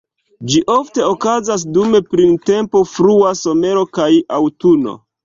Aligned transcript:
Ĝi 0.51 0.59
ofte 0.75 1.03
okazas 1.09 1.65
dum 1.75 1.97
printempo, 2.13 2.81
frua 2.95 3.35
somero 3.43 3.85
kaj 3.99 4.09
aŭtuno. 4.39 4.97